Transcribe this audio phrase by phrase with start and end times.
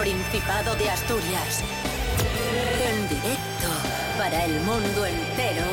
[0.00, 1.62] Principado de Asturias.
[2.82, 3.68] En directo
[4.16, 5.66] para el mundo entero.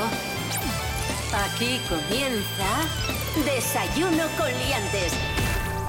[1.46, 5.14] Aquí comienza Desayuno con Liantes.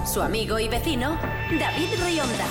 [0.06, 1.18] Su amigo y vecino,
[1.58, 2.46] David Rionda.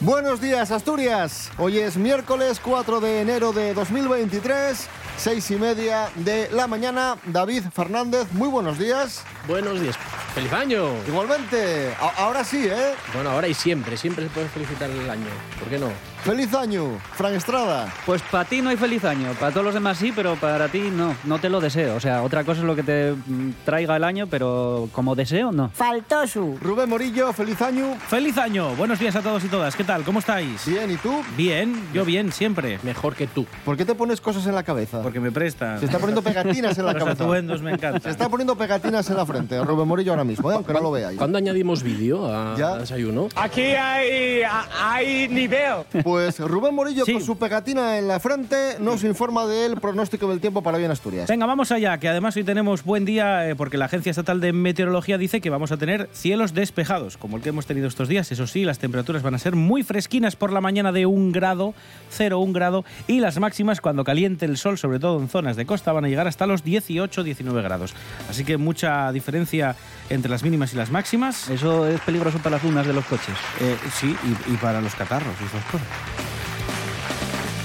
[0.00, 1.52] Buenos días, Asturias.
[1.56, 7.16] Hoy es miércoles 4 de enero de 2023, seis y media de la mañana.
[7.26, 9.22] David Fernández, muy buenos días.
[9.46, 9.96] Buenos días.
[10.34, 10.88] ¡Feliz año!
[11.06, 12.94] Igualmente, ahora sí, ¿eh?
[13.14, 15.28] Bueno, ahora y siempre, siempre se puede felicitar el año.
[15.60, 15.92] ¿Por qué no?
[16.24, 17.92] ¡Feliz año, Fran Estrada!
[18.06, 20.78] Pues para ti no hay feliz año, para todos los demás sí, pero para ti
[20.90, 21.96] no, no te lo deseo.
[21.96, 25.52] O sea, otra cosa es lo que te mm, traiga el año, pero como deseo,
[25.52, 25.68] no.
[25.74, 26.56] Faltó su.
[26.62, 27.96] Rubén Morillo, feliz año.
[28.08, 28.74] ¡Feliz año!
[28.74, 29.76] Buenos días a todos y todas.
[29.76, 30.02] ¿Qué tal?
[30.02, 30.64] ¿Cómo estáis?
[30.64, 31.14] Bien, ¿y tú?
[31.36, 32.78] Bien, yo bien, siempre.
[32.82, 33.44] Mejor que tú.
[33.62, 35.02] ¿Por qué te pones cosas en la cabeza?
[35.02, 35.78] Porque me prestan.
[35.78, 37.22] Se está poniendo pegatinas en la Los cabeza.
[37.24, 38.10] atuendos me Se encantan.
[38.10, 40.54] está poniendo pegatinas en la frente, Rubén Morillo ahora mismo, ¿eh?
[40.54, 41.18] aunque no lo veáis.
[41.18, 42.68] ¿Cuándo añadimos vídeo a, Ya.
[42.72, 43.28] a desayuno?
[43.36, 44.40] Aquí hay,
[44.82, 45.84] hay nivel.
[46.14, 47.12] Pues Rubén Morillo Sí.
[47.14, 50.92] con su pegatina en la frente nos informa del pronóstico del tiempo para hoy en
[50.92, 51.28] Asturias.
[51.28, 54.52] Venga, vamos allá, que además hoy tenemos buen día eh, porque la Agencia Estatal de
[54.52, 58.30] Meteorología dice que vamos a tener cielos despejados, como el que hemos tenido estos días.
[58.30, 61.74] Eso sí, las temperaturas van a ser muy fresquinas por la mañana de un grado,
[62.10, 65.66] 0, 1 grado, y las máximas cuando caliente el sol, sobre todo en zonas de
[65.66, 67.92] costa, van a llegar hasta los 18, 19 grados.
[68.30, 69.74] Así que mucha diferencia
[70.08, 71.48] entre las mínimas y las máximas.
[71.48, 73.36] Eso es peligroso para las lunas de los coches.
[73.60, 75.86] Eh, sí, y, y para los catarros y esas cosas.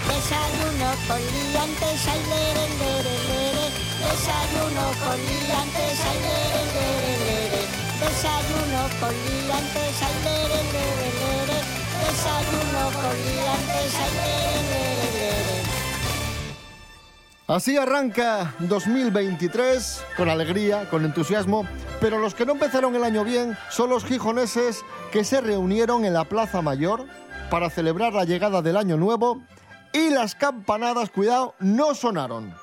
[0.08, 3.66] Desayuno con liantes, ay, lere, lere, lere.
[4.00, 7.62] Desayuno con liantes, ay, lere, lere, lere.
[8.00, 11.60] Desayuno con liantes, ay, lere, lere, lere.
[12.00, 15.09] Desayuno con liantes, ay, lere, lere.
[17.50, 21.66] Así arranca 2023 con alegría, con entusiasmo,
[22.00, 26.14] pero los que no empezaron el año bien son los gijoneses que se reunieron en
[26.14, 27.08] la Plaza Mayor
[27.50, 29.42] para celebrar la llegada del año nuevo
[29.94, 32.54] y las campanadas, cuidado, no sonaron.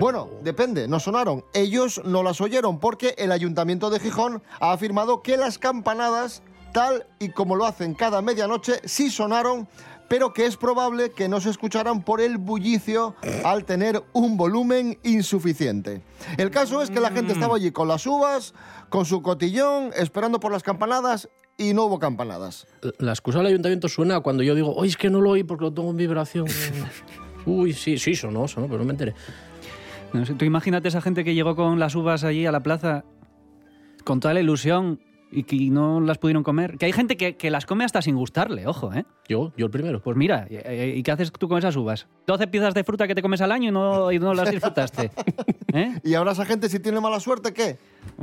[0.00, 1.44] Bueno, depende, no sonaron.
[1.54, 6.42] Ellos no las oyeron porque el Ayuntamiento de Gijón ha afirmado que las campanadas,
[6.72, 9.68] tal y como lo hacen cada medianoche, sí sonaron,
[10.10, 14.98] pero que es probable que no se escucharan por el bullicio al tener un volumen
[15.04, 16.02] insuficiente.
[16.36, 18.52] El caso es que la gente estaba allí con las uvas,
[18.88, 22.66] con su cotillón, esperando por las campanadas y no hubo campanadas.
[22.98, 25.66] La excusa del ayuntamiento suena cuando yo digo, oye, es que no lo oí porque
[25.66, 26.46] lo tengo en vibración.
[27.46, 29.14] Uy, sí, sí, sonó, sonó, pero no me enteré.
[30.12, 33.04] No sé, tú imagínate esa gente que llegó con las uvas allí a la plaza
[34.02, 34.98] con toda la ilusión
[35.32, 36.76] y que no las pudieron comer.
[36.78, 39.04] Que hay gente que, que las come hasta sin gustarle, ojo, ¿eh?
[39.28, 40.00] Yo, yo el primero.
[40.02, 42.06] Pues mira, ¿y, y qué haces tú con esas uvas?
[42.26, 45.10] 12 piezas de fruta que te comes al año y no, y no las disfrutaste.
[45.72, 46.00] ¿Eh?
[46.02, 47.78] Y ahora esa gente si tiene mala suerte, ¿qué?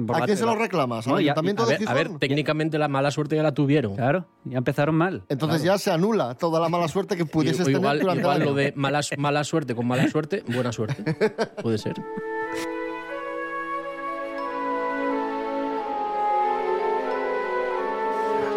[0.05, 1.07] Por ¿A quién se lo reclamas?
[1.07, 3.95] ¿Al No, ya- A de ver, a ver, técnicamente la mala suerte ya la tuvieron.
[3.95, 5.23] Claro, ya empezaron mal.
[5.29, 8.35] Entonces ya se anula toda la mala suerte que pudieses o tener igual durante igual
[8.37, 8.51] el año.
[8.51, 11.03] lo de mala, mala suerte con mala suerte, buena suerte.
[11.63, 11.93] Puede ser.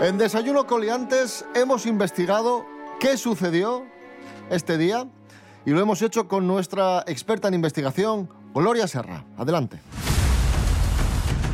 [0.01, 2.65] En Desayuno Coliantes hemos investigado
[3.01, 3.85] qué sucedió
[4.49, 5.07] este día
[5.67, 9.27] y lo hemos hecho con nuestra experta en investigación, Gloria Serra.
[9.37, 9.79] Adelante.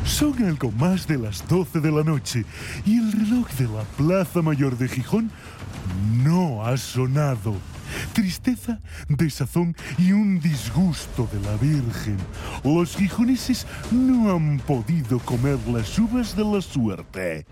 [0.05, 2.45] Son algo más de las 12 de la noche
[2.85, 5.33] y el reloj de la Plaza Mayor de Gijón
[6.23, 7.57] no ha sonado.
[8.13, 8.79] Tristeza,
[9.09, 12.17] desazón y un disgusto de la Virgen.
[12.63, 17.45] Los gijoneses no han podido comer las uvas de la suerte.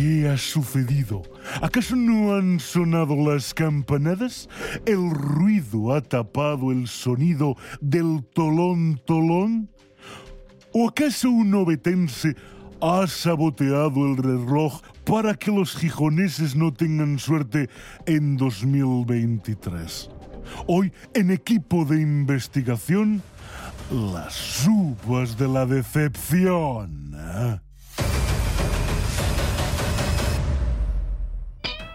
[0.00, 1.20] ¿Qué ha sucedido?
[1.60, 4.48] ¿Acaso no han sonado las campanadas?
[4.86, 9.68] ¿El ruido ha tapado el sonido del tolón tolón?
[10.72, 12.34] ¿O acaso un obetense
[12.80, 17.68] ha saboteado el reloj para que los gijoneses no tengan suerte
[18.06, 20.08] en 2023?
[20.66, 23.20] Hoy, en equipo de investigación,
[23.90, 27.12] las uvas de la decepción.
[27.14, 27.69] ¿eh?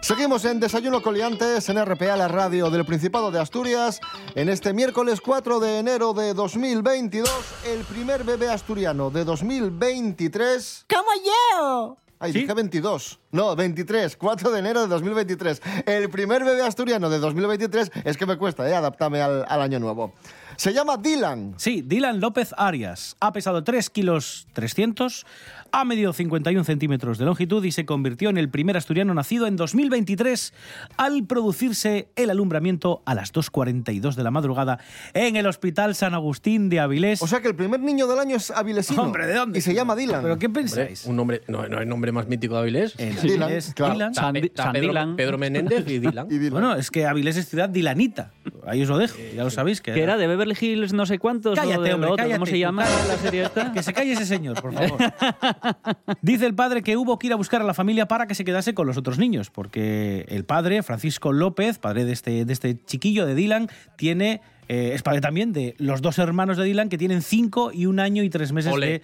[0.05, 3.99] Seguimos en Desayuno Coliantes en RPA, la radio del Principado de Asturias.
[4.35, 7.27] En este miércoles 4 de enero de 2022,
[7.65, 12.04] el primer bebé asturiano de 2023 ¡Como yo!
[12.19, 12.39] Ay, ¿Sí?
[12.39, 13.19] dije 22.
[13.31, 14.15] No, 23.
[14.15, 15.61] 4 de enero de 2023.
[15.85, 18.73] El primer bebé asturiano de 2023 es que me cuesta, ¿eh?
[18.75, 20.13] Adaptarme al, al año nuevo.
[20.57, 21.55] Se llama Dylan.
[21.57, 23.17] Sí, Dylan López Arias.
[23.19, 25.25] Ha pesado 3 kilos 300,
[25.73, 29.57] ha medido 51 centímetros de longitud y se convirtió en el primer asturiano nacido en
[29.57, 30.53] 2023
[30.95, 34.79] al producirse el alumbramiento a las 2.42 de la madrugada
[35.13, 37.21] en el Hospital San Agustín de Avilés.
[37.21, 39.03] O sea que el primer niño del año es avilesino.
[39.03, 39.59] Hombre, ¿de dónde?
[39.59, 40.21] Y se llama Dylan.
[40.23, 41.03] ¿Pero qué Hombre, pensáis?
[41.05, 42.93] un nombre, no, no hay nombre más mítico de Avilés.
[42.97, 43.93] En Dylan, Avilés, claro.
[43.93, 44.09] Dylan.
[44.11, 45.15] Está San- San Pedro, Dylan.
[45.15, 46.27] Pedro Menéndez y Dylan.
[46.29, 46.51] Y Dylan.
[46.51, 48.31] Bueno, es que Avilés es ciudad dilanita.
[48.67, 49.81] Ahí os lo dejo, ya lo sabéis.
[49.81, 51.53] Que Que era de Beverly Hills no sé cuántos.
[51.53, 52.39] o Cállate, de lo hombre, otro, cállate.
[52.39, 53.07] ¿Cómo se llama cállate.
[53.07, 53.71] la serie esta?
[53.73, 54.97] Que se calle ese señor, por favor.
[56.21, 58.43] Dice el padre que hubo que ir a buscar a la familia para que se
[58.45, 62.77] quedase con los otros niños, porque el padre, Francisco López, padre de este, de este
[62.85, 64.41] chiquillo de Dylan, tiene.
[64.67, 67.99] Eh, es padre también de los dos hermanos de Dylan que tienen cinco y un
[67.99, 69.01] año y tres meses de,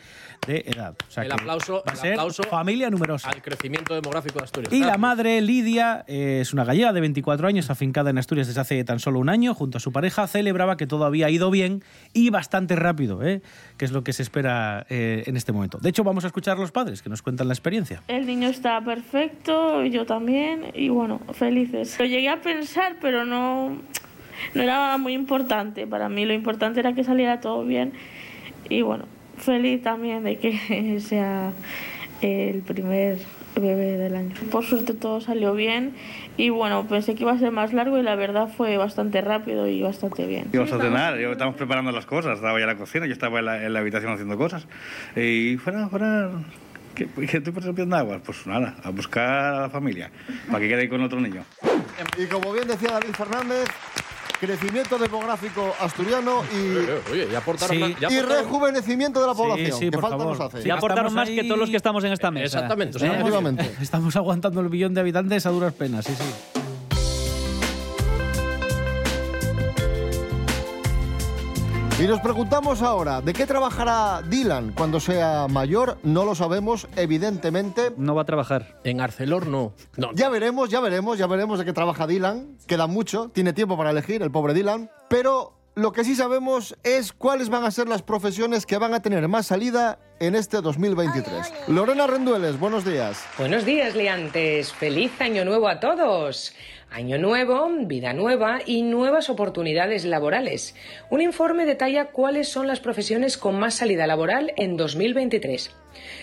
[0.47, 0.95] de edad.
[1.07, 3.29] O sea El aplauso- va a el ser aplauso familia numerosa.
[3.29, 4.73] Al crecimiento demográfico de Asturias.
[4.73, 8.61] Y la madre, Lidia, eh, es una gallega de 24 años, afincada en Asturias desde
[8.61, 11.83] hace tan solo un año, junto a su pareja, celebraba que todo había ido bien
[12.13, 13.41] y bastante rápido, ¿eh?
[13.77, 15.77] que es lo que se espera eh, en este momento.
[15.79, 18.01] De hecho, vamos a escuchar a los padres que nos cuentan la experiencia.
[18.07, 21.97] El niño está perfecto, yo también, y bueno, felices.
[21.99, 23.81] Lo llegué a pensar, pero no,
[24.53, 25.87] no era muy importante.
[25.87, 27.93] Para mí lo importante era que saliera todo bien.
[28.69, 29.05] Y bueno,
[29.37, 31.51] feliz también de que sea
[32.21, 33.17] el primer
[33.55, 34.33] bebé del año.
[34.51, 35.91] Por suerte todo salió bien
[36.37, 39.67] y bueno, pensé que iba a ser más largo y la verdad fue bastante rápido
[39.67, 40.45] y bastante bien.
[40.53, 43.39] Íbamos a cenar, yo- estábamos preparando las cosas, estaba ya en la cocina, yo estaba
[43.39, 44.67] en la, en la habitación haciendo cosas.
[45.17, 46.29] Y fuera, fuera,
[46.95, 48.21] ¿qué, qué estoy rompiendo aguas?
[48.25, 50.11] Pues nada, a buscar a la familia,
[50.47, 51.43] para que quede con otro niño.
[52.17, 53.65] Y como bien decía David Fernández,
[54.41, 57.77] crecimiento demográfico asturiano y, Oye, oye, ya aportaron.
[57.77, 57.79] Sí.
[57.81, 60.38] más- ya y aportaron- rejuvenecimiento de la población, sí, que por falta favor.
[60.38, 60.61] nos hace.
[60.63, 60.67] Sí.
[60.67, 62.45] Ya aportaron estamos más que ahí- todos los que estamos en esta mesa.
[62.57, 62.99] Exactamente, o ¿Eh?
[63.01, 63.71] sea, Efectivamente.
[63.81, 66.60] Estamos aguantando el billón de habitantes a duras penas, sí, sí.
[72.01, 76.00] Y nos preguntamos ahora, ¿de qué trabajará Dylan cuando sea mayor?
[76.01, 77.92] No lo sabemos, evidentemente.
[77.95, 78.80] No va a trabajar.
[78.83, 79.75] En Arcelor no.
[79.98, 82.57] No, Ya veremos, ya veremos, ya veremos de qué trabaja Dylan.
[82.65, 84.89] Queda mucho, tiene tiempo para elegir, el pobre Dylan.
[85.09, 89.03] Pero lo que sí sabemos es cuáles van a ser las profesiones que van a
[89.03, 91.53] tener más salida en este 2023.
[91.68, 93.24] Lorena Rendueles, buenos días.
[93.38, 94.74] Buenos días, liantes.
[94.74, 96.56] Feliz año nuevo a todos.
[96.93, 100.75] Año nuevo, vida nueva y nuevas oportunidades laborales.
[101.09, 105.73] Un informe detalla cuáles son las profesiones con más salida laboral en 2023.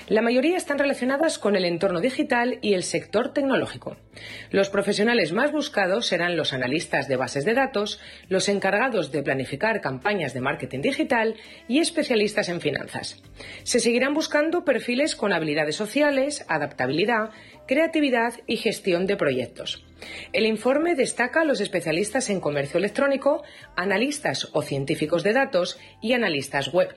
[0.08, 3.96] La mayoría están relacionadas con el entorno digital y el sector tecnológico.
[4.50, 9.80] Los profesionales más buscados serán los analistas de bases de datos, los encargados de planificar
[9.80, 11.34] campañas de marketing digital
[11.66, 13.22] y especialistas en finanzas.
[13.62, 17.30] Se seguirán buscando perfiles con habilidades sociales, adaptabilidad,
[17.68, 19.84] creatividad y gestión de proyectos.
[20.32, 23.42] El informe destaca a los especialistas en comercio electrónico,
[23.76, 26.96] analistas o científicos de datos y analistas web.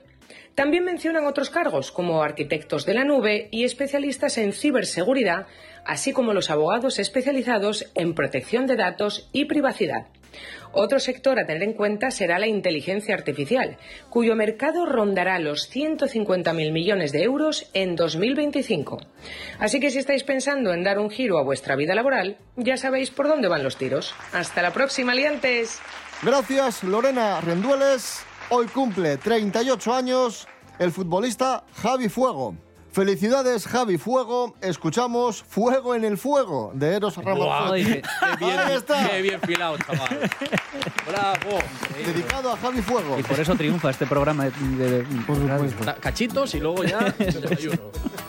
[0.54, 5.46] También mencionan otros cargos como arquitectos de la nube y especialistas en ciberseguridad,
[5.84, 10.06] así como los abogados especializados en protección de datos y privacidad.
[10.72, 13.76] Otro sector a tener en cuenta será la inteligencia artificial,
[14.08, 18.98] cuyo mercado rondará los 150.000 millones de euros en 2025.
[19.58, 23.10] Así que si estáis pensando en dar un giro a vuestra vida laboral, ya sabéis
[23.10, 24.14] por dónde van los tiros.
[24.32, 25.80] Hasta la próxima, liantes.
[26.22, 28.24] Gracias, Lorena Rendueles.
[28.48, 30.48] Hoy cumple 38 años
[30.78, 32.54] el futbolista Javi Fuego.
[32.92, 34.54] Felicidades, Javi Fuego.
[34.60, 37.84] Escuchamos Fuego en el Fuego de Eros Ramazzotti.
[37.84, 38.02] qué
[38.38, 39.08] bien, Ahí está.
[39.08, 40.30] qué bien filado, chaval.
[41.06, 41.58] Bravo.
[42.04, 43.18] Dedicado a Javi Fuego.
[43.18, 45.06] Y por eso triunfa este programa de, de-.
[45.84, 47.78] Da- Cachitos y luego ya desayuno.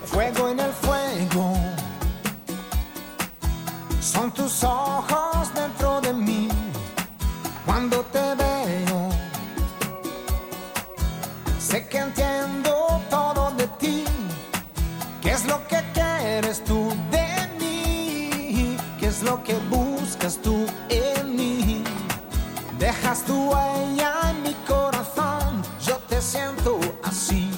[0.05, 1.57] Fuego en el fuego.
[3.99, 6.47] Son tus ojos dentro de mí.
[7.65, 9.09] Cuando te veo,
[11.59, 12.62] sé que entiendo
[19.23, 21.83] lo que buscas tú en mí?
[22.77, 25.61] Dejas tu huella en mi corazón.
[25.85, 27.49] Yo te siento así.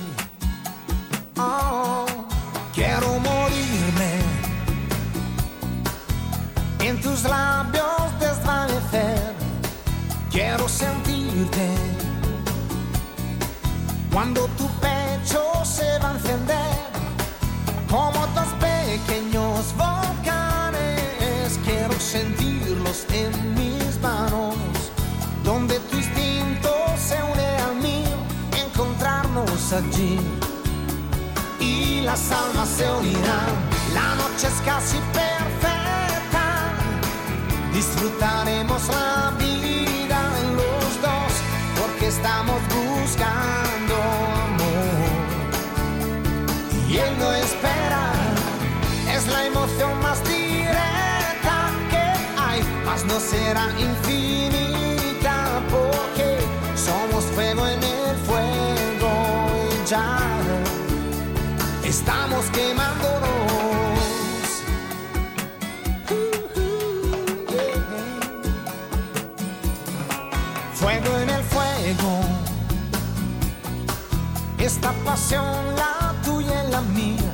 [1.37, 2.05] Oh,
[2.73, 4.13] quiero morirme
[6.79, 9.33] en tus labios desvanecer.
[10.31, 11.69] Quiero sentirte
[14.11, 16.75] cuando tu pecho se va a encender
[17.89, 19.24] como dos pequeños
[22.15, 24.55] sentirlos en mis manos,
[25.43, 26.71] donde tu instinto
[27.07, 28.17] se une al mío,
[28.65, 30.17] encontrarnos allí
[31.59, 33.53] y las almas se unirán.
[33.93, 36.45] La noche es casi perfecta.
[37.73, 40.19] Disfrutaremos la vida
[40.59, 41.31] los dos
[41.77, 43.64] porque estamos buscando
[53.15, 56.37] no será infinita porque
[56.75, 59.11] somos fuego en el fuego
[59.71, 60.19] y ya
[61.85, 63.31] estamos quemándonos.
[70.73, 72.19] Fuego en el fuego,
[74.57, 77.31] esta pasión, la tuya y la mía,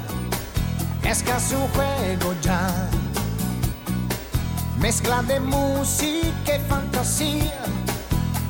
[1.04, 3.01] es casi un juego ya.
[4.82, 7.64] Mezcla de música y fantasía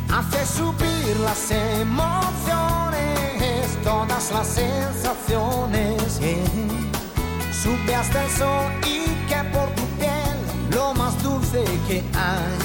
[0.09, 2.47] hace subir las emociones,
[3.83, 6.21] todas las sensaciones.
[7.51, 10.37] Sube hasta el sol y que por tu piel
[10.73, 12.57] lo más dulce que hay.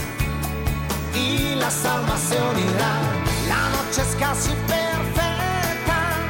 [1.20, 6.20] Y las almas se unirán, la noche es casi perfecta.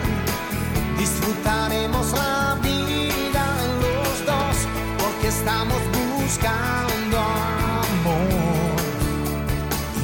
[0.96, 3.44] Disfrutaremos la vida
[3.82, 4.56] los dos
[4.98, 5.95] porque estamos
[6.26, 8.76] buscando amor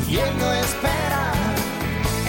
[0.09, 1.33] y él no espera.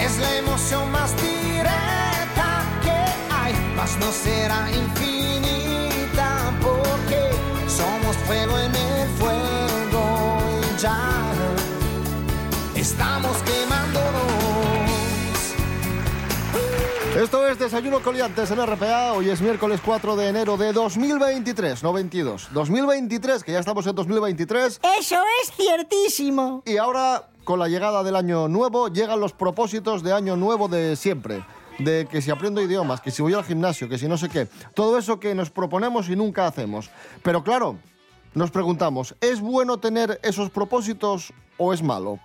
[0.00, 2.48] Es la emoción más directa
[2.82, 2.98] que
[3.32, 6.28] hay, mas no será infinita
[6.60, 7.20] porque
[7.68, 10.40] somos fuego en el fuego
[17.24, 19.14] Esto es Desayuno Coliantes en RPA.
[19.14, 22.48] Hoy es miércoles 4 de enero de 2023, no 22.
[22.52, 24.78] 2023, que ya estamos en 2023.
[25.00, 26.62] Eso es ciertísimo.
[26.66, 30.96] Y ahora, con la llegada del año nuevo, llegan los propósitos de año nuevo de
[30.96, 31.42] siempre.
[31.78, 34.46] De que si aprendo idiomas, que si voy al gimnasio, que si no sé qué.
[34.74, 36.90] Todo eso que nos proponemos y nunca hacemos.
[37.22, 37.78] Pero claro,
[38.34, 42.20] nos preguntamos, ¿es bueno tener esos propósitos o es malo?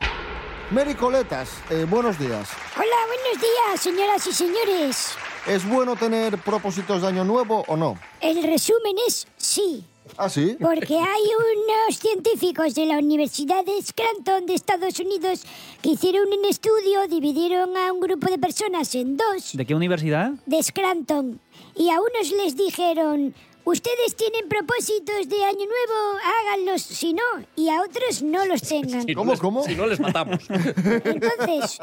[0.71, 2.49] Mary Coletas, eh, buenos días.
[2.75, 5.07] Hola, buenos días, señoras y señores.
[5.47, 7.97] ¿Es bueno tener propósitos de año nuevo o no?
[8.21, 9.83] El resumen es sí.
[10.17, 10.57] ¿Ah, sí?
[10.59, 15.43] Porque hay unos científicos de la Universidad de Scranton de Estados Unidos
[15.81, 20.31] que hicieron un estudio, dividieron a un grupo de personas en dos ¿De qué universidad?
[20.45, 21.39] de Scranton
[21.75, 23.33] y a unos les dijeron,
[23.69, 27.23] ustedes tienen propósitos de año nuevo, háganlos, si no,
[27.55, 29.01] y a otros no los tengan.
[29.05, 30.39] Si no les- Si no les matamos.
[30.49, 31.79] Entonces,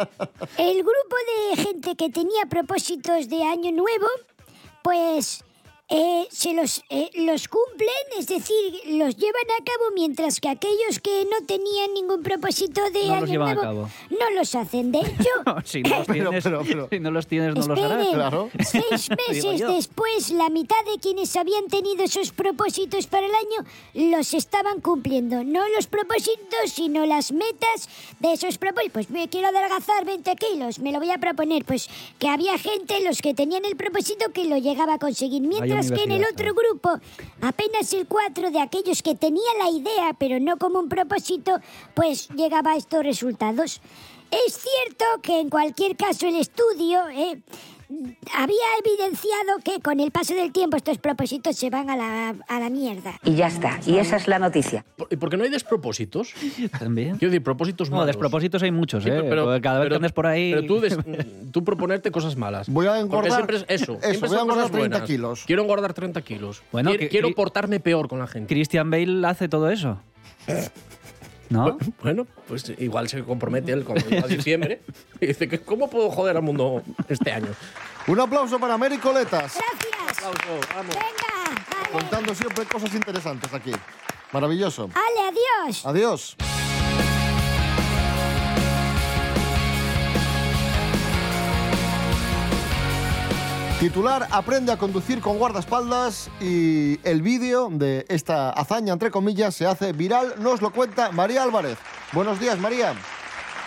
[0.59, 1.17] el grupo
[1.51, 4.07] de gente que tenía propósitos de año nuevo,
[4.83, 5.43] pues
[5.89, 7.89] eh, se los, eh, los cumplen,
[8.19, 13.05] es decir, los llevan a cabo, mientras que aquellos que no tenían ningún propósito de
[13.07, 13.91] No los año llevan a nuevo cabo.
[14.11, 14.91] no los hacen.
[14.91, 15.31] De hecho,
[15.65, 16.45] si, no los tienes,
[16.91, 18.07] si no los tienes, no los harás.
[18.09, 24.11] Esperen, seis meses después, la mitad de quienes habían tenido esos propósitos para el año
[24.13, 25.45] los estaban cumpliendo.
[25.45, 27.89] No los propósitos, sino las metas
[28.19, 28.93] de esos propósitos.
[28.93, 31.65] Pues me quiero adelgazar 20 kilos, me lo voy a proponer.
[31.65, 31.89] Pues
[32.19, 35.43] que había gente, los que tenían el propósito, que lo llegaba a conseguir.
[35.43, 36.91] Mientras que en el otro grupo,
[37.41, 41.61] apenas el 4 de aquellos que tenían la idea, pero no como un propósito,
[41.95, 43.81] pues llegaba a estos resultados.
[44.31, 47.41] Es cierto que en cualquier caso el estudio eh,
[48.35, 52.61] había evidenciado que con el paso del tiempo estos propósitos se van a la, a
[52.61, 53.15] la mierda.
[53.25, 53.79] Y ya está.
[53.87, 54.85] Y esa es la noticia.
[55.11, 56.33] ¿Y por qué no hay despropósitos?
[56.79, 57.17] También.
[57.19, 58.09] Quiero decir, propósitos No, malos.
[58.09, 59.23] despropósitos hay muchos, Sí, ¿eh?
[59.29, 60.53] pero- Porque cada vez pero- que andes por ahí...
[60.55, 60.99] Pero tú, des-
[61.53, 62.69] tú proponerte cosas malas.
[62.69, 63.93] Voy a Porque engordar- siempre es eso.
[63.95, 65.07] eso, siempre voy a son engordar cosas 30 buenas.
[65.09, 65.45] kilos.
[65.47, 66.63] Quiero engordar 30 kilos.
[66.73, 68.53] Bueno, quiero, que- quiero que- portarme peor con la gente.
[68.53, 69.99] Christian Bale hace todo eso.
[71.49, 71.79] ¿No?
[72.03, 74.81] Bueno, pues igual se compromete él con a diciembre
[75.21, 77.49] y dice que ¿cómo puedo joder al mundo este año?
[78.09, 79.55] Un aplauso para Mary Coletas.
[79.55, 80.19] Gracias.
[80.19, 80.95] Aplauso, vamos.
[80.95, 83.73] Venga, Contando siempre cosas interesantes aquí.
[84.33, 84.91] Maravilloso.
[84.95, 85.87] ale, adiós.
[85.87, 86.37] Adiós.
[93.81, 99.67] Titular Aprende a conducir con guardaespaldas y el vídeo de esta hazaña, entre comillas, se
[99.67, 100.35] hace viral.
[100.39, 101.77] Nos lo cuenta María Álvarez.
[102.13, 102.95] Buenos días, María.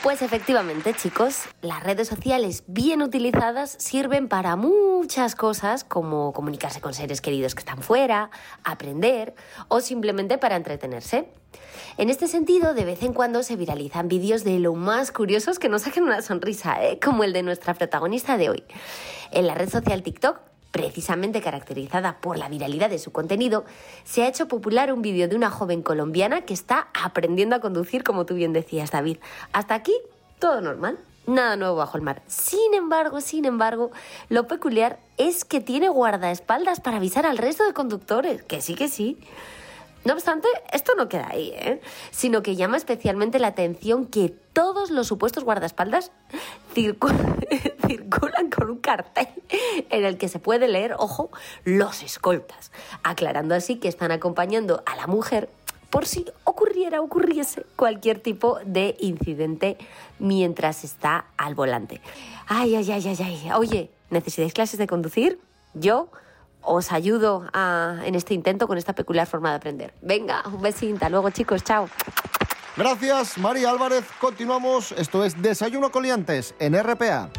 [0.01, 6.93] Pues efectivamente, chicos, las redes sociales bien utilizadas sirven para muchas cosas, como comunicarse con
[6.93, 8.31] seres queridos que están fuera,
[8.63, 9.35] aprender
[9.67, 11.27] o simplemente para entretenerse.
[11.97, 15.67] En este sentido, de vez en cuando se viralizan vídeos de lo más curiosos que
[15.67, 16.97] nos saquen una sonrisa, ¿eh?
[17.03, 18.63] como el de nuestra protagonista de hoy.
[19.31, 20.39] En la red social TikTok,
[20.71, 23.65] precisamente caracterizada por la viralidad de su contenido,
[24.03, 28.03] se ha hecho popular un vídeo de una joven colombiana que está aprendiendo a conducir,
[28.03, 29.17] como tú bien decías, David.
[29.51, 29.93] Hasta aquí,
[30.39, 30.97] todo normal.
[31.27, 32.21] nada nuevo bajo el mar.
[32.27, 33.91] Sin embargo, sin embargo,
[34.29, 38.41] lo peculiar es que tiene guardaespaldas para avisar al resto de conductores.
[38.43, 39.19] Que sí, que sí.
[40.05, 41.81] No obstante, esto no queda ahí, ¿eh?
[42.09, 46.11] sino que llama especialmente la atención que todos los supuestos guardaespaldas
[46.73, 49.27] circu- circulan con un cartel
[49.89, 51.31] en el que se puede leer, ojo,
[51.63, 52.71] los escoltas,
[53.03, 55.49] aclarando así que están acompañando a la mujer
[55.89, 59.75] por si ocurriera, ocurriese cualquier tipo de incidente
[60.19, 61.99] mientras está al volante.
[62.47, 63.51] Ay, ay, ay, ay, ay.
[63.55, 65.39] Oye, ¿necesitáis clases de conducir?
[65.73, 66.09] Yo
[66.61, 69.93] os ayudo a- en este intento con esta peculiar forma de aprender.
[70.03, 71.89] Venga, un besín, hasta luego chicos, chao.
[72.77, 74.05] Gracias, María Álvarez.
[74.21, 74.91] Continuamos.
[74.91, 77.29] Esto es Desayuno Coliantes en RPA.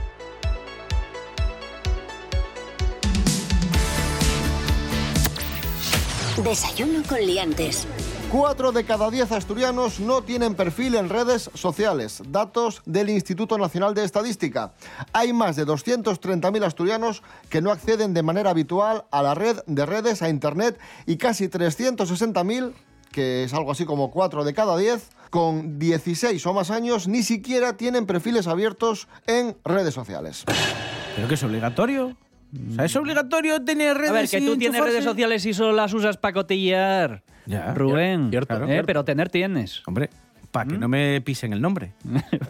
[6.39, 7.87] Desayuno con liantes.
[8.31, 12.23] Cuatro de cada diez asturianos no tienen perfil en redes sociales.
[12.29, 14.73] Datos del Instituto Nacional de Estadística.
[15.13, 19.85] Hay más de 230.000 asturianos que no acceden de manera habitual a la red de
[19.85, 22.73] redes, a Internet, y casi 360.000,
[23.13, 27.23] que es algo así como 4 de cada 10, con 16 o más años, ni
[27.23, 30.45] siquiera tienen perfiles abiertos en redes sociales.
[31.17, 32.17] ¿Pero que es obligatorio?
[32.53, 35.73] O sea, ¿es obligatorio tener redes A ver, que tú tienes redes sociales y solo
[35.73, 37.23] las usas para cotillar.
[37.47, 38.31] Ya, Rubén.
[38.31, 38.67] cierto, ¿eh?
[38.67, 38.87] cierto.
[38.87, 39.83] Pero tener tienes.
[39.87, 40.11] Hombre,
[40.51, 41.93] para que no me pisen el nombre.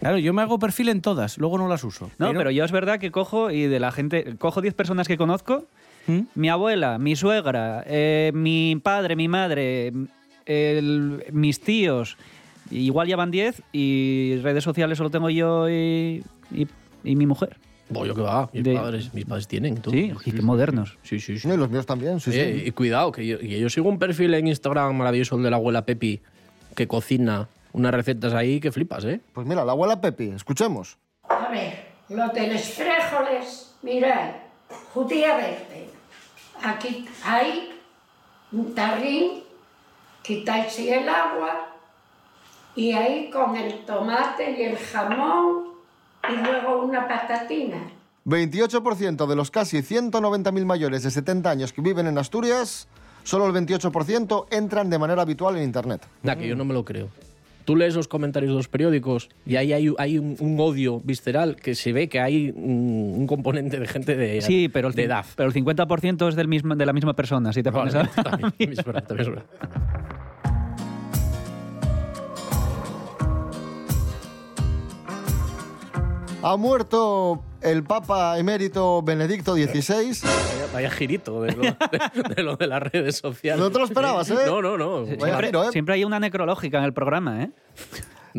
[0.00, 2.10] Claro, yo me hago perfil en todas, luego no las uso.
[2.18, 5.16] No, pero, yo es verdad que cojo y de la gente, cojo 10 personas que
[5.16, 5.66] conozco,
[6.06, 6.20] ¿Mm?
[6.34, 9.92] mi abuela, mi suegra, eh, mi padre, mi madre,
[10.46, 12.16] el- mis tíos,
[12.70, 16.66] igual ya van 10 y redes sociales solo tengo yo y, y-
[17.04, 17.56] y mi mujer.
[17.88, 19.76] Voy yo que va, mis De- padres, mis padres tienen.
[19.80, 19.90] tú.
[19.92, 20.98] Sí, y qué modernos.
[21.02, 21.46] Sí, sí, sí.
[21.46, 22.68] No, y los míos también, sí, Eh, sí.
[22.68, 25.86] Y cuidado, que yo, yo sigo un perfil en Instagram maravilloso el de la abuela
[25.86, 26.20] Pepi,
[26.74, 29.20] que cocina unas recetas ahí que flipas, ¿eh?
[29.32, 30.98] Pues mira, la abuela Pepi, escuchemos.
[31.28, 34.30] A ver, lo de los frijoles, mirad,
[34.92, 35.88] judía verde.
[36.64, 37.68] Aquí hay
[38.50, 39.42] un tarrín,
[40.22, 41.68] quitáis el agua
[42.74, 45.65] y ahí con el tomate y el jamón
[46.32, 47.78] y luego una patatina.
[48.24, 52.88] 28% de los casi 190.000 mayores de 70 años que viven en Asturias,
[53.22, 56.06] solo el 28% entran de manera habitual en Internet.
[56.22, 57.08] Nah, que yo no me lo creo.
[57.64, 61.56] Tú lees los comentarios de los periódicos y ahí hay, hay un, un odio visceral
[61.56, 65.04] que se ve que hay un, un componente de gente de, Sí, pero el, de
[65.04, 65.24] edad.
[65.34, 68.06] pero el 50% es del mismo, de la misma persona, si te pones a...
[68.22, 69.46] También, también es verdad, también es verdad.
[76.48, 80.16] Ha muerto el Papa emérito Benedicto XVI.
[80.22, 83.60] Vaya, vaya girito de lo de, de lo de las redes sociales.
[83.60, 84.36] No te lo esperabas, ¿eh?
[84.46, 85.06] No, no, no.
[85.06, 85.72] Giro, ¿eh?
[85.72, 87.50] Siempre hay una necrológica en el programa, ¿eh?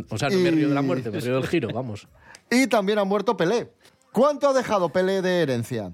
[0.09, 2.07] O sea, no me río de la muerte, me río del giro, vamos.
[2.49, 3.73] Y también ha muerto Pelé.
[4.13, 5.91] ¿Cuánto ha dejado Pelé de herencia?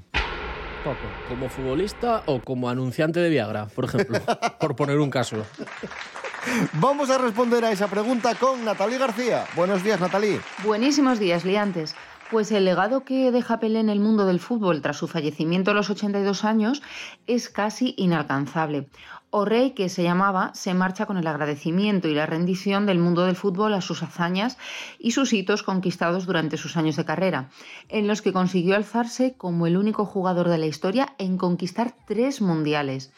[0.83, 0.97] Poco.
[1.29, 4.19] ¿Como futbolista o como anunciante de Viagra, por ejemplo?
[4.59, 5.37] por poner un caso.
[6.73, 9.45] Vamos a responder a esa pregunta con Natalie García.
[9.55, 10.41] Buenos días, Natalie.
[10.63, 11.95] Buenísimos días, liantes.
[12.31, 15.73] Pues el legado que deja Pelé en el mundo del fútbol tras su fallecimiento a
[15.73, 16.81] los 82 años
[17.27, 18.87] es casi inalcanzable.
[19.35, 23.35] O'Reilly, que se llamaba, se marcha con el agradecimiento y la rendición del mundo del
[23.35, 24.59] fútbol a sus hazañas
[24.99, 27.49] y sus hitos conquistados durante sus años de carrera,
[27.89, 32.41] en los que consiguió alzarse como el único jugador de la historia en conquistar tres
[32.41, 33.11] mundiales.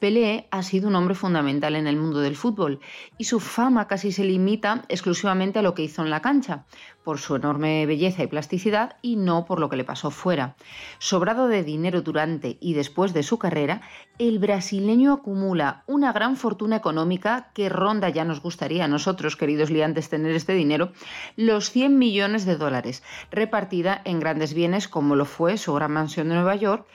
[0.00, 2.80] Pelé ha sido un hombre fundamental en el mundo del fútbol
[3.16, 6.66] y su fama casi se limita exclusivamente a lo que hizo en la cancha,
[7.04, 10.56] por su enorme belleza y plasticidad y no por lo que le pasó fuera.
[10.98, 13.82] Sobrado de dinero durante y después de su carrera,
[14.18, 19.70] el brasileño acumula una gran fortuna económica que ronda, ya nos gustaría a nosotros, queridos
[19.70, 20.92] liantes, tener este dinero,
[21.36, 26.28] los 100 millones de dólares, repartida en grandes bienes como lo fue su gran mansión
[26.28, 26.86] de Nueva York,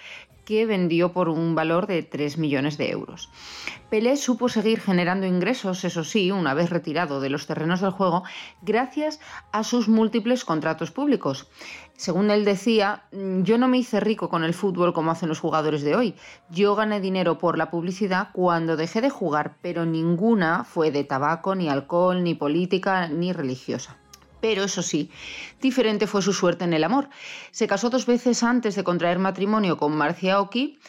[0.50, 3.30] que vendió por un valor de 3 millones de euros.
[3.92, 8.24] Pelé supo seguir generando ingresos, eso sí, una vez retirado de los terrenos del juego,
[8.64, 9.20] gracias
[9.52, 11.48] a sus múltiples contratos públicos.
[11.98, 15.40] Según él decía, "Mm, yo no me hice rico con el fútbol como hacen los
[15.40, 16.16] jugadores de hoy.
[16.50, 21.54] Yo gané dinero por la publicidad cuando dejé de jugar, pero ninguna fue de tabaco,
[21.54, 24.00] ni alcohol, ni política, ni religiosa.
[24.42, 25.10] Pero eso sí,
[25.62, 27.10] diferente fue su suerte en el amor.
[27.52, 30.80] Se casó dos veces antes de contraer matrimonio con Marcia Oki,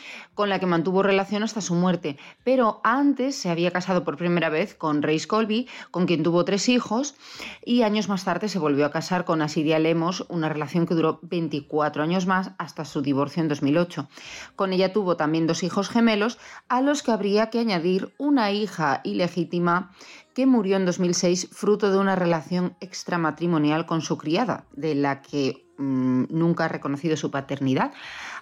[0.41, 2.17] con la que mantuvo relación hasta su muerte.
[2.45, 6.71] Pero antes se había casado por primera vez con Reis Colby, con quien tuvo tres
[6.71, 7.15] hijos,
[7.63, 11.19] y años más tarde se volvió a casar con Asiria Lemos, una relación que duró
[11.21, 14.09] 24 años más hasta su divorcio en 2008.
[14.57, 16.39] Con ella tuvo también dos hijos gemelos,
[16.71, 19.91] a los que habría que añadir una hija ilegítima
[20.33, 25.67] que murió en 2006 fruto de una relación extramatrimonial con su criada, de la que
[25.77, 27.93] mm, nunca ha reconocido su paternidad.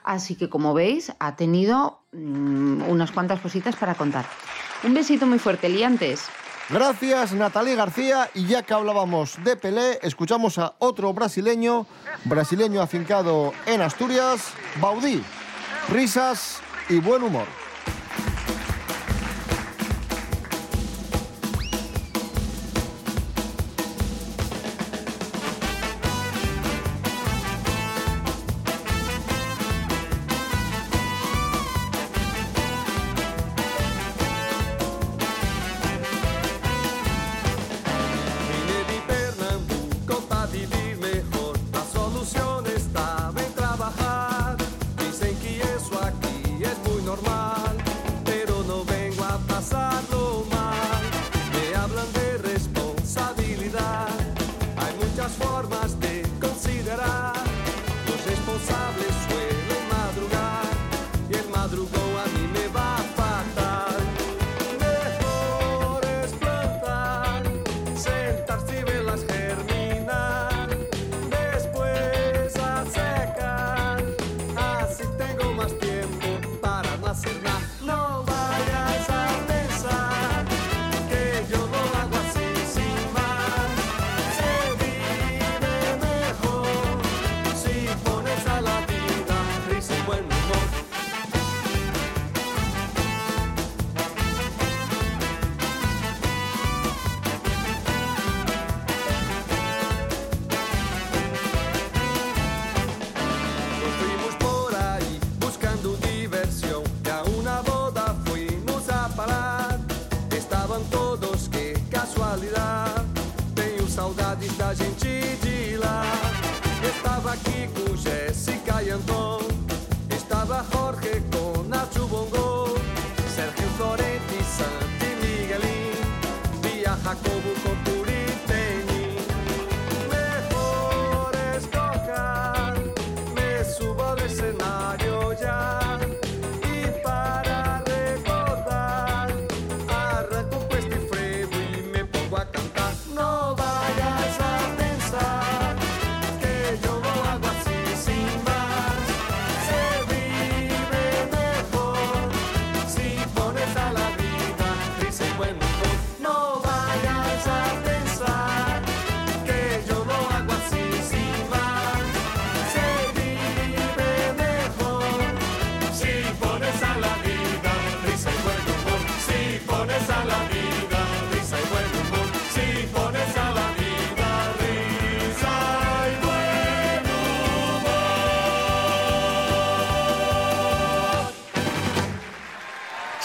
[0.09, 4.25] Así que, como veis, ha tenido mm, unas cuantas cositas para contar.
[4.83, 6.25] Un besito muy fuerte, liantes.
[6.71, 8.31] Gracias, Natalie García.
[8.33, 11.87] Y ya que hablábamos de Pelé, escuchamos a otro brasileño,
[12.25, 15.23] brasileño afincado en Asturias, Baudí.
[15.90, 17.67] Risas y buen humor.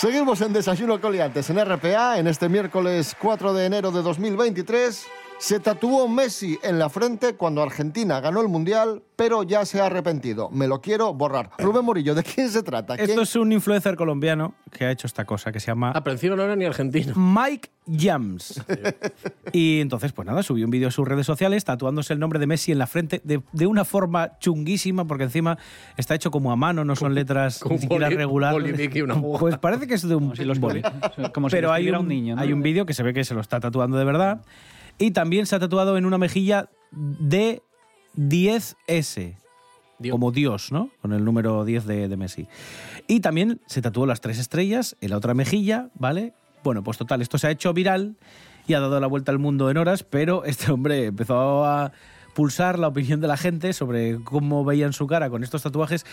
[0.04, 5.08] Seguimos en Desayuno Coliantes en RPA en este miércoles 4 de enero de 2023.
[5.44, 9.88] Se tatuó Messi en la frente cuando Argentina ganó el Mundial, pero ya se ha
[9.88, 10.50] arrepentido.
[10.52, 11.50] Me lo quiero borrar.
[11.58, 12.96] Rubén Morillo, ¿de quién se trata?
[12.96, 16.02] ¿Quién- Esto es un influencer colombiano que ha hecho esta cosa que se llama Ah,
[16.02, 17.12] pero encima no era ni argentino.
[17.18, 18.64] Mike Jams.
[19.52, 22.48] y entonces, pues nada, subió un vídeo a sus redes sociales tatuándose el nombre de
[22.48, 25.58] Messi en la frente de, de una forma chunguísima, porque encima
[25.98, 28.90] está hecho como a mano, no son letras con ni siquiera boli- regulares.
[29.42, 30.82] Pues parece que es de un si los boli.
[31.34, 32.42] como si Pero hay un, un niño, ¿no?
[32.42, 34.42] hay un vídeo que se ve que se lo está tatuando de verdad.
[34.98, 37.62] Y también se ha tatuado en una mejilla de
[38.18, 39.38] 10S.
[40.10, 40.90] Como Dios, ¿no?
[41.02, 42.48] Con el número 10 de, de Messi.
[43.08, 46.34] Y también se tatuó las tres estrellas en la otra mejilla, ¿vale?
[46.64, 48.18] Bueno, pues total, esto se ha hecho viral
[48.68, 51.92] y ha dado la vuelta al mundo en horas, pero este hombre empezó a
[52.34, 56.06] pulsar la opinión de la gente sobre cómo veían su cara con estos tatuajes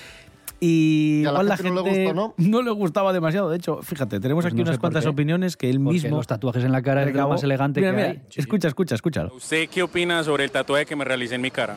[0.62, 2.62] y, Y a la igual gente no le gustó, ¿no?
[2.62, 3.48] le gustaba demasiado.
[3.48, 5.09] De hecho, fíjate, tenemos Pues aquí no unas cuantas qué.
[5.11, 6.16] opiniones que él Porque mismo.
[6.18, 8.22] los tatuajes en la cara es lo más elegante Mira, que mira, hay.
[8.35, 9.35] Escucha, escucha, escúchalo.
[9.35, 11.76] ¿Usted qué opina sobre el tatuaje que me realicé en mi cara?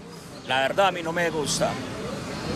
[0.50, 1.72] La verdad a mí no me gusta.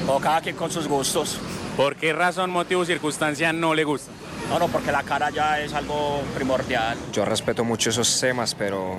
[0.08, 1.40] O cada quien con sus gustos.
[1.78, 4.12] ¿Por qué razón, motivo circunstancia no le gusta?
[4.50, 6.98] No, no, porque la cara ya es algo primordial.
[7.14, 8.96] Yo respeto mucho esos temas, pero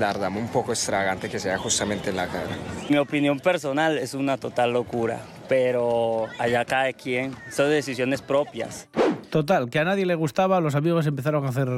[0.00, 2.48] la un poco extravagante que sea justamente en la cara.
[2.88, 8.88] Mi opinión personal es una total locura, pero allá cada quien, son decisiones propias.
[9.30, 11.68] Total, que a nadie le gustaba, los amigos empezaron a hacer.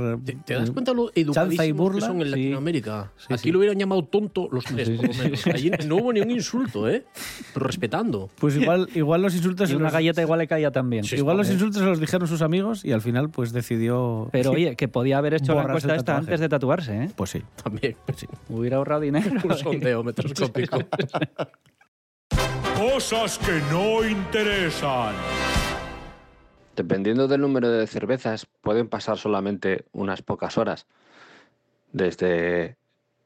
[0.45, 2.01] ¿Te das cuenta lo y educadísimos burla?
[2.01, 2.31] que son en Sí.
[2.31, 3.11] Latinoamérica?
[3.17, 3.51] Sí, Aquí sí.
[3.51, 5.41] lo hubieran llamado tonto los tres, Sí, por lo sí, menos.
[5.41, 5.51] sí.
[5.51, 7.05] Allí no hubo ni un insulto, ¿eh?
[7.55, 8.29] Pero respetando.
[8.39, 9.71] Pues igual, igual los insultos.
[9.71, 11.07] Y una los- galleta igual le caía también.
[11.11, 14.29] igual los insultos se los dijeron sus amigos y al final, pues decidió.
[14.33, 17.11] Pero oye, que podía haber hecho la encuesta esta antes de tatuarse, ¿eh?
[17.17, 17.43] Pues sí.
[17.65, 17.97] También.
[18.51, 19.31] Hubiera ahorrado dinero.
[19.43, 20.79] Un sondeo metroscópico.
[22.83, 25.15] Cosas que no interesan.
[26.75, 30.89] Dependiendo del número de cervezas, pueden pasar solamente unas pocas horas.
[31.93, 32.77] Desde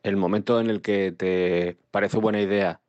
[0.02, 2.80] el momento en el que te parece buena idea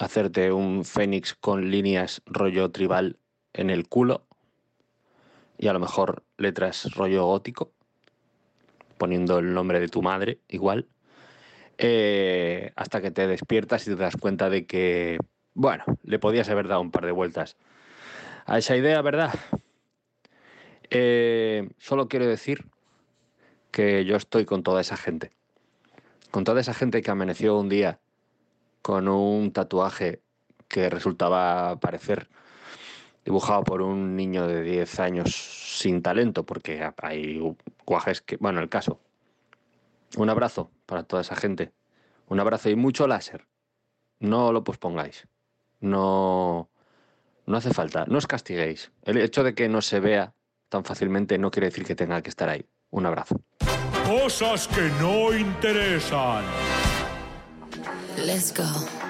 [0.00, 3.16] hacerte un fénix con líneas rollo tribal
[3.52, 4.26] en el culo
[5.56, 7.70] y a lo mejor letras rollo gótico,
[8.98, 10.88] poniendo el nombre de tu madre igual,
[11.78, 15.18] eh, hasta que te despiertas y te das cuenta de que,
[15.54, 17.56] bueno, le podías haber dado un par de vueltas
[18.46, 19.32] a esa idea, ¿verdad?
[20.90, 22.66] Eh, solo quiero decir
[23.70, 25.32] que yo estoy con toda esa gente.
[26.30, 27.98] Con toda esa gente que amaneció un día
[28.82, 30.20] con un tatuaje
[30.68, 32.28] que resultaba parecer
[33.24, 37.40] dibujado por un niño de 10 años sin talento, porque hay
[37.86, 38.36] guajes que...
[38.36, 39.00] Bueno, el caso.
[40.16, 41.72] Un abrazo para toda esa gente.
[42.28, 43.46] Un abrazo y mucho láser.
[44.18, 45.26] No lo pospongáis.
[45.82, 46.70] No,
[47.46, 48.06] no hace falta.
[48.06, 48.90] No os castiguéis.
[49.02, 50.32] El hecho de que no se vea
[50.70, 52.64] tan fácilmente no quiere decir que tenga que estar ahí.
[52.90, 53.40] Un abrazo.
[54.06, 56.44] Cosas que no interesan.
[58.16, 59.01] Let's go.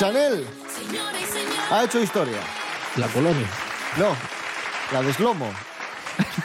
[0.00, 0.46] Chanel
[1.70, 2.38] ha hecho historia.
[2.96, 3.46] La colonia.
[3.98, 4.06] No,
[4.94, 5.44] la de Slomo.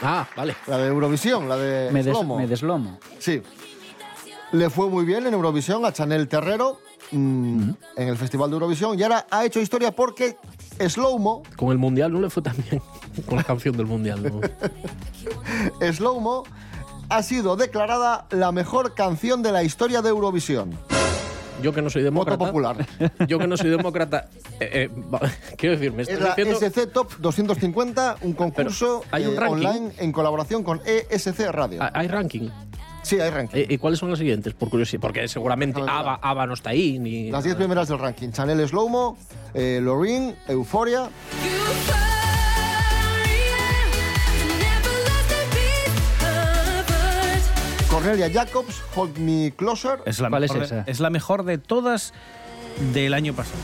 [0.01, 0.57] Ah, vale.
[0.67, 2.37] La de Eurovisión, la de Me, des- Slomo.
[2.37, 2.99] me deslomo.
[3.17, 3.41] Sí.
[4.51, 8.99] Le fue muy bien en Eurovisión a Chanel Terrero mm, en el Festival de Eurovisión
[8.99, 10.35] y ahora ha hecho historia porque
[10.85, 12.81] Slowmo, Con el Mundial no le fue tan bien.
[13.25, 14.21] Con la canción del Mundial.
[14.21, 14.41] ¿no?
[15.93, 16.43] Slowmo
[17.07, 20.77] ha sido declarada la mejor canción de la historia de Eurovisión.
[21.61, 22.45] Yo que no soy demócrata.
[22.45, 22.85] popular.
[23.27, 24.27] Yo que no soy demócrata.
[24.59, 26.59] eh, eh, quiero decir, me Es estás la diciendo.
[26.59, 29.65] SC Top 250, un concurso hay un eh, ranking.
[29.67, 31.81] online en colaboración con ESC Radio.
[31.93, 32.49] ¿Hay ranking?
[33.03, 33.57] Sí, hay ranking.
[33.57, 34.53] Eh, ¿Y cuáles son las siguientes?
[34.55, 34.99] Por curiosidad.
[35.01, 36.97] Porque seguramente Ava, Ava no está ahí.
[36.97, 38.31] Ni Las 10 primeras del ranking.
[38.31, 39.17] Chanel Slowmo,
[39.53, 40.35] eh, Loreen,
[48.05, 49.97] Cornelia Jacobs, Hold Me Closer.
[50.05, 50.75] Es la, ¿Cuál es mejor esa?
[50.83, 52.13] de, es la mejor de todas
[52.93, 53.57] del año pasado.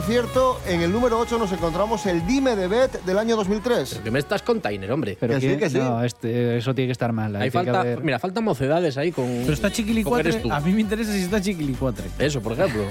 [0.00, 4.00] Por cierto, en el número 8 nos encontramos el Dime de Bet del año 2003.
[4.02, 5.18] Que me estás container, hombre.
[5.20, 5.76] Pero Que sí, que- sí.
[5.76, 7.36] No, este, eso tiene que estar mal.
[7.36, 9.26] Hay falta, haber- mira, faltan mocedades ahí con.
[9.26, 10.40] Pero está chiquilicuatre.
[10.50, 12.06] A mí me interesa si está chiquilicuatre.
[12.18, 12.84] Eso, por ejemplo.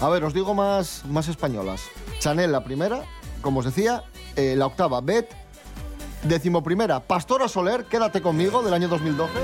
[0.00, 1.82] A ver, os digo más, más españolas.
[2.18, 3.02] Chanel la primera,
[3.42, 4.02] como os decía,
[4.34, 5.28] eh, la octava Bet,
[6.22, 9.34] decimoprimera Pastora Soler, Quédate conmigo del año 2012.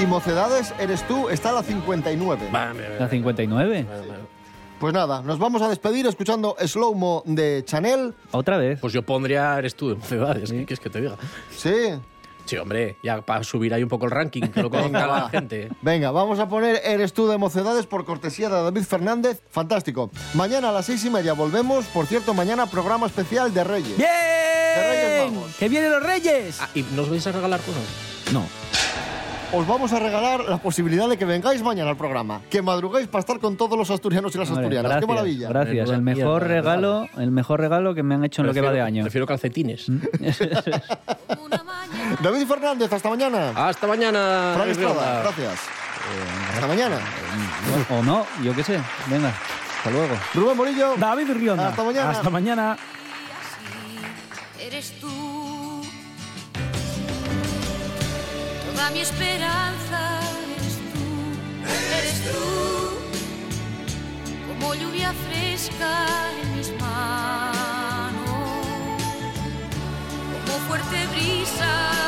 [0.00, 2.48] Y Mocedades, Eres tú, está la 59.
[2.98, 3.86] La 59.
[4.80, 8.14] Pues nada, nos vamos a despedir escuchando Slowmo de Chanel.
[8.32, 8.80] Otra vez.
[8.80, 10.50] Pues yo pondría Eres tú de mocedades.
[10.50, 11.16] ¿Qué quieres que te diga?
[11.56, 11.94] Sí.
[12.46, 15.28] Sí, hombre, ya para subir ahí un poco el ranking, que lo conozca Venga, la
[15.28, 15.68] gente.
[15.82, 19.42] Venga, vamos a poner Eres tú de Mocedades por cortesía de David Fernández.
[19.50, 20.10] Fantástico.
[20.34, 21.84] Mañana a las seis y media volvemos.
[21.86, 23.96] Por cierto, mañana programa especial de Reyes.
[23.96, 24.08] ¡Bien!
[24.74, 25.56] De Reyes Magos.
[25.56, 26.58] ¡Que vienen los reyes!
[26.60, 27.82] Ah, ¿Y nos vais a regalar cosas?
[28.32, 28.42] No.
[29.54, 32.40] Os vamos a regalar la posibilidad de que vengáis mañana al programa.
[32.48, 34.90] Que madruguéis para estar con todos los asturianos y las Hombre, asturianas.
[34.90, 35.48] gracias, ¡Qué maravilla!
[35.48, 35.90] Gracias.
[35.90, 38.72] El mejor mierda, regalo, el mejor regalo que me han hecho en lo que va
[38.72, 39.02] de año.
[39.02, 39.86] Prefiero calcetines.
[42.22, 43.50] David Fernández, hasta mañana.
[43.54, 44.52] Hasta mañana.
[44.54, 44.70] Fran.
[44.70, 45.60] Estrada, gracias.
[46.54, 46.96] Hasta mañana.
[47.90, 48.80] o no, yo qué sé.
[49.08, 49.34] Venga,
[49.78, 50.14] hasta luego.
[50.34, 50.94] Rubén Morillo.
[50.96, 51.68] David Rionda.
[51.68, 52.10] Hasta mañana.
[52.10, 52.76] Hasta mañana.
[54.58, 55.41] Eres tú.
[58.72, 60.20] toda mi esperanza
[60.56, 61.06] eres tú,
[61.98, 62.44] eres tú,
[64.48, 66.06] como lluvia fresca
[66.42, 68.20] en mis manos,
[70.46, 72.01] como fuerte brisa.